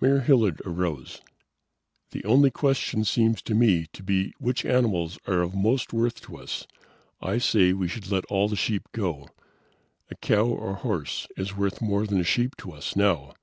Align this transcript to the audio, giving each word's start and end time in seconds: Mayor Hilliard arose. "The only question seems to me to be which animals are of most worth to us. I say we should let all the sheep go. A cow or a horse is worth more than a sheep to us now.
Mayor 0.00 0.20
Hilliard 0.20 0.62
arose. 0.64 1.22
"The 2.12 2.24
only 2.24 2.52
question 2.52 3.02
seems 3.02 3.42
to 3.42 3.52
me 3.52 3.88
to 3.92 4.04
be 4.04 4.32
which 4.38 4.64
animals 4.64 5.18
are 5.26 5.42
of 5.42 5.56
most 5.56 5.92
worth 5.92 6.20
to 6.20 6.36
us. 6.36 6.68
I 7.20 7.38
say 7.38 7.72
we 7.72 7.88
should 7.88 8.08
let 8.08 8.24
all 8.26 8.46
the 8.48 8.54
sheep 8.54 8.86
go. 8.92 9.26
A 10.08 10.14
cow 10.14 10.44
or 10.46 10.70
a 10.70 10.74
horse 10.74 11.26
is 11.36 11.56
worth 11.56 11.82
more 11.82 12.06
than 12.06 12.20
a 12.20 12.22
sheep 12.22 12.54
to 12.58 12.70
us 12.70 12.94
now. 12.94 13.34